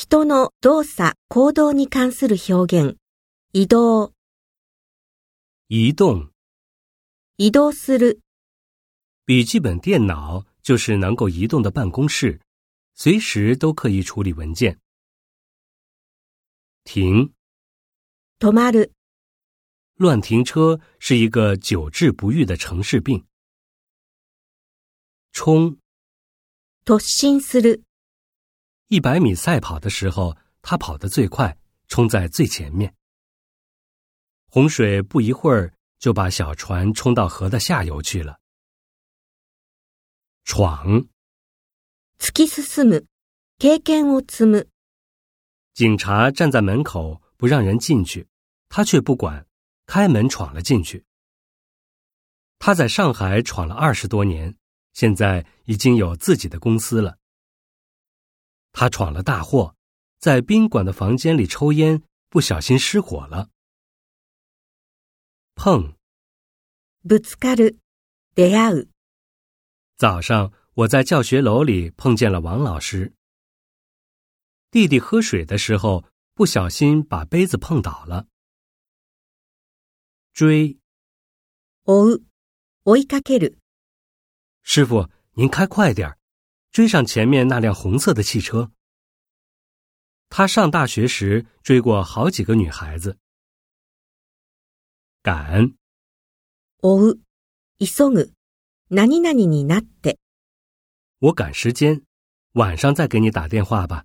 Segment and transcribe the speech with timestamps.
[0.00, 2.96] 人の動作、行動に関する表現。
[3.52, 4.12] 移動。
[5.70, 6.28] 移動。
[7.36, 8.20] 移動する。
[9.26, 12.40] 笔记本电脑就是能够移动的办公室，
[12.94, 14.78] 随时都可以处理文件。
[16.84, 17.32] 停。
[18.38, 18.92] 止まる。
[19.96, 23.26] 乱停车是一个久治不愈的城市病。
[25.32, 25.76] 冲。
[26.84, 27.82] 突進する。
[28.88, 31.54] 一百米赛跑的时候，他跑得最快，
[31.88, 32.94] 冲在最前面。
[34.48, 38.38] 洪水不一会儿就把小船冲到河的下游去了。
[40.44, 41.06] 闯。
[45.74, 48.26] 警察站在门口不让人进去，
[48.70, 49.46] 他却不管，
[49.84, 51.04] 开门闯了进去。
[52.58, 54.56] 他在上海闯了二十多年，
[54.94, 57.18] 现在已经有自己的公司了。
[58.80, 59.74] 他闯了大祸，
[60.20, 63.48] 在宾馆的房间里抽烟，不小心失火了。
[65.56, 65.96] 碰。
[67.04, 67.78] ぶつかる、
[68.36, 68.88] 出会う。
[69.96, 73.12] 早上我在教学楼里碰见了王老师。
[74.70, 78.28] 弟弟喝水的时候不小心把杯子碰倒了。
[80.32, 80.78] 追。
[81.82, 82.16] 哦。
[82.84, 83.40] 追いかけ
[84.62, 86.17] 师傅，您开快点儿。
[86.72, 88.70] 追上前面那辆红色的汽车。
[90.28, 93.18] 他上大学时追过好几个女孩子。
[95.22, 95.74] 赶。
[96.82, 97.18] おう、
[97.80, 98.32] 急ぐ、
[98.90, 100.18] なにになって。
[101.20, 102.02] 我赶时间，
[102.52, 104.04] 晚上再给你打电话吧。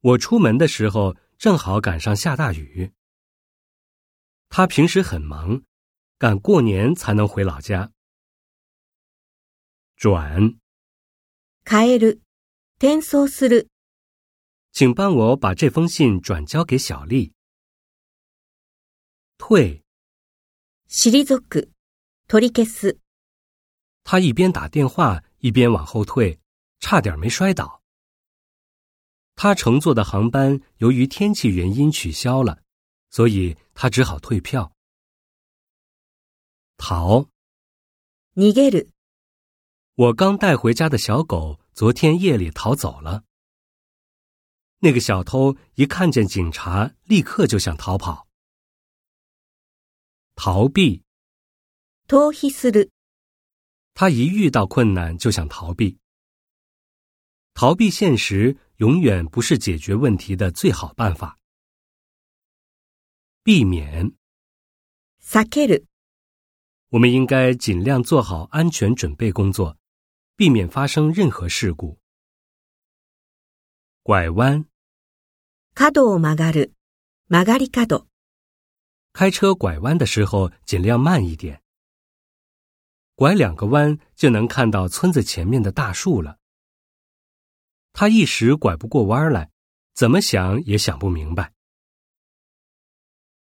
[0.00, 2.92] 我出门的时候正好赶上下大雨。
[4.48, 5.64] 他平时很忙，
[6.18, 7.90] 赶过年才能回老家。
[9.96, 10.58] 转。
[11.70, 12.22] 変える、
[12.78, 13.68] 転送する。
[14.72, 17.30] 请帮我把这封信转交给小丽。
[19.36, 19.82] 退。
[20.88, 21.36] 尻足、
[22.26, 22.98] 取り消す。
[24.02, 26.38] 他一边打电话一边往后退，
[26.80, 27.82] 差点没摔倒。
[29.36, 32.62] 他乘坐的航班由于天气原因取消了，
[33.10, 34.72] 所以他只好退票。
[36.78, 37.24] 逃。
[38.34, 38.88] 逃げる。
[39.98, 43.24] 我刚带回家的小狗昨天夜里逃走了。
[44.78, 48.28] 那个小偷一看见警察，立刻就想逃跑。
[50.36, 51.02] 逃避。
[52.06, 52.88] 逃避する。
[53.92, 55.98] 他一遇到困难就想逃避。
[57.54, 61.36] 逃避现实永远不是解决问题的最好办法。
[63.42, 64.06] 避免。
[65.18, 65.84] 避ける。
[66.90, 69.76] 我们应该尽量做好安全准备工作。
[70.38, 71.98] 避免发生任何事故。
[74.04, 74.64] 拐弯。
[75.74, 76.74] 角を曲がる、
[77.26, 78.06] 曲がり角。
[79.12, 81.60] 开车拐弯的时候尽量慢一点。
[83.16, 86.38] 拐两个弯就能看到村子前面的大树了。
[87.92, 89.50] 他一时拐不过弯来，
[89.94, 91.52] 怎么想也想不明白。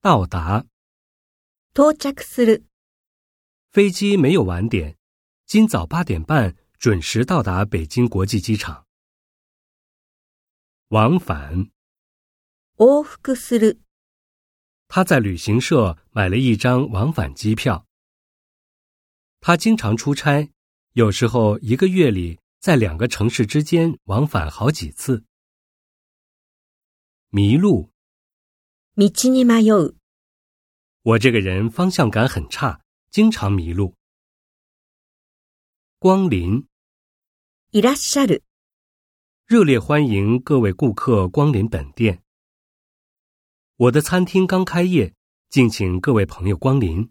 [0.00, 0.66] 到达。
[1.72, 2.64] 到着する。
[3.70, 4.98] 飞机没有晚点，
[5.46, 6.56] 今早八点半。
[6.82, 8.86] 准时到达北京国际机场。
[10.88, 11.70] 往返。
[12.78, 13.78] 往復する。
[14.88, 17.86] 他在旅行社买了一张往返机票。
[19.38, 20.50] 他经常出差，
[20.94, 25.24] 有时候一个月里在两个城市之间往返好几次。
[27.28, 27.92] 迷路。
[28.96, 29.94] 道に迷う。
[31.02, 32.82] 我这个人方向感很差，
[33.12, 33.94] 经常迷路。
[36.00, 36.60] 光临。
[37.74, 38.42] いらっしゃる，
[39.48, 42.18] 热烈欢迎各位顾客光临本店。
[43.76, 45.14] 我的餐厅刚开业，
[45.48, 47.08] 敬请各位朋友光临。